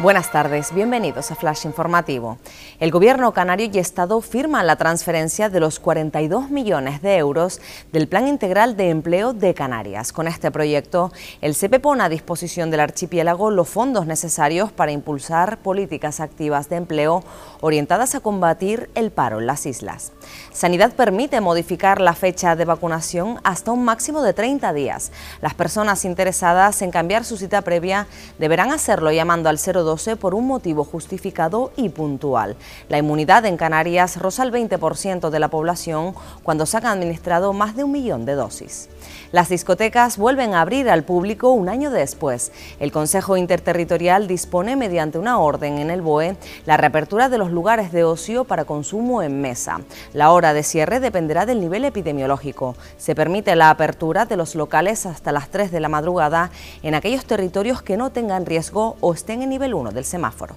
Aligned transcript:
Buenas 0.00 0.32
tardes, 0.32 0.72
bienvenidos 0.72 1.30
a 1.30 1.34
Flash 1.34 1.66
Informativo. 1.66 2.38
El 2.78 2.90
gobierno 2.90 3.34
canario 3.34 3.68
y 3.70 3.78
Estado 3.78 4.18
firman 4.22 4.66
la 4.66 4.76
transferencia 4.76 5.50
de 5.50 5.60
los 5.60 5.78
42 5.78 6.48
millones 6.48 7.02
de 7.02 7.18
euros 7.18 7.60
del 7.92 8.08
Plan 8.08 8.26
Integral 8.26 8.78
de 8.78 8.88
Empleo 8.88 9.34
de 9.34 9.52
Canarias. 9.52 10.14
Con 10.14 10.26
este 10.26 10.50
proyecto, 10.50 11.12
el 11.42 11.54
CP 11.54 11.80
pone 11.80 12.02
a 12.02 12.08
disposición 12.08 12.70
del 12.70 12.80
archipiélago 12.80 13.50
los 13.50 13.68
fondos 13.68 14.06
necesarios 14.06 14.72
para 14.72 14.90
impulsar 14.90 15.58
políticas 15.58 16.20
activas 16.20 16.70
de 16.70 16.76
empleo 16.76 17.22
orientadas 17.60 18.14
a 18.14 18.20
combatir 18.20 18.88
el 18.94 19.10
paro 19.10 19.38
en 19.38 19.46
las 19.46 19.66
islas. 19.66 20.12
Sanidad 20.50 20.94
permite 20.94 21.42
modificar 21.42 22.00
la 22.00 22.14
fecha 22.14 22.56
de 22.56 22.64
vacunación 22.64 23.38
hasta 23.44 23.70
un 23.70 23.84
máximo 23.84 24.22
de 24.22 24.32
30 24.32 24.72
días. 24.72 25.12
Las 25.42 25.52
personas 25.52 26.06
interesadas 26.06 26.80
en 26.80 26.90
cambiar 26.90 27.26
su 27.26 27.36
cita 27.36 27.60
previa 27.60 28.06
deberán 28.38 28.72
hacerlo 28.72 29.12
llamando 29.12 29.50
al 29.50 29.58
02 29.58 29.89
por 30.20 30.34
un 30.34 30.46
motivo 30.46 30.84
justificado 30.84 31.72
y 31.76 31.88
puntual. 31.88 32.54
La 32.88 32.98
inmunidad 32.98 33.44
en 33.44 33.56
Canarias 33.56 34.18
roza 34.18 34.44
el 34.44 34.52
20% 34.52 35.30
de 35.30 35.40
la 35.40 35.48
población 35.48 36.14
cuando 36.44 36.64
se 36.64 36.76
han 36.76 36.86
administrado 36.86 37.52
más 37.52 37.74
de 37.74 37.82
un 37.82 37.90
millón 37.90 38.24
de 38.24 38.34
dosis. 38.34 38.88
Las 39.32 39.48
discotecas 39.48 40.16
vuelven 40.16 40.54
a 40.54 40.60
abrir 40.60 40.88
al 40.88 41.02
público 41.02 41.50
un 41.50 41.68
año 41.68 41.90
después. 41.90 42.52
El 42.78 42.92
Consejo 42.92 43.36
Interterritorial 43.36 44.28
dispone 44.28 44.76
mediante 44.76 45.18
una 45.18 45.38
orden 45.38 45.78
en 45.78 45.90
el 45.90 46.02
BOE 46.02 46.36
la 46.66 46.76
reapertura 46.76 47.28
de 47.28 47.38
los 47.38 47.50
lugares 47.50 47.90
de 47.90 48.04
ocio 48.04 48.44
para 48.44 48.64
consumo 48.64 49.22
en 49.22 49.40
mesa. 49.40 49.80
La 50.12 50.30
hora 50.30 50.52
de 50.52 50.62
cierre 50.62 51.00
dependerá 51.00 51.46
del 51.46 51.60
nivel 51.60 51.84
epidemiológico. 51.84 52.76
Se 52.96 53.14
permite 53.14 53.56
la 53.56 53.70
apertura 53.70 54.24
de 54.24 54.36
los 54.36 54.54
locales 54.54 55.06
hasta 55.06 55.32
las 55.32 55.48
3 55.48 55.72
de 55.72 55.80
la 55.80 55.88
madrugada 55.88 56.50
en 56.82 56.94
aquellos 56.94 57.24
territorios 57.24 57.82
que 57.82 57.96
no 57.96 58.10
tengan 58.10 58.46
riesgo 58.46 58.96
o 59.00 59.14
estén 59.14 59.42
en 59.42 59.50
nivel 59.50 59.74
1 59.80 59.92
del 59.92 60.04
semáforo. 60.04 60.56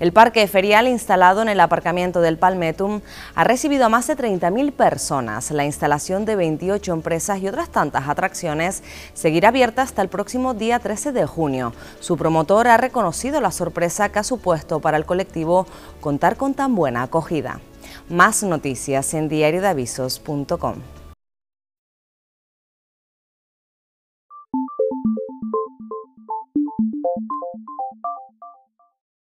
El 0.00 0.14
parque 0.14 0.48
ferial 0.48 0.88
instalado 0.88 1.42
en 1.42 1.50
el 1.50 1.60
aparcamiento 1.60 2.22
del 2.22 2.38
Palmetum 2.38 3.02
ha 3.34 3.44
recibido 3.44 3.84
a 3.84 3.90
más 3.90 4.06
de 4.06 4.16
30.000 4.16 4.72
personas. 4.72 5.50
La 5.50 5.66
instalación 5.66 6.24
de 6.24 6.36
28 6.36 6.94
empresas 6.94 7.40
y 7.40 7.48
otras 7.48 7.68
tantas 7.68 8.08
atracciones 8.08 8.82
seguirá 9.12 9.48
abierta 9.48 9.82
hasta 9.82 10.00
el 10.00 10.08
próximo 10.08 10.54
día 10.54 10.78
13 10.78 11.12
de 11.12 11.26
junio. 11.26 11.74
Su 12.00 12.16
promotor 12.16 12.68
ha 12.68 12.78
reconocido 12.78 13.42
la 13.42 13.50
sorpresa 13.50 14.08
que 14.08 14.20
ha 14.20 14.24
supuesto 14.24 14.80
para 14.80 14.96
el 14.96 15.04
colectivo 15.04 15.66
contar 16.00 16.38
con 16.38 16.54
tan 16.54 16.74
buena 16.74 17.02
acogida. 17.02 17.60
Más 18.08 18.42
noticias 18.42 19.12
en 19.12 19.28
diariodavisos.com. 19.28 20.99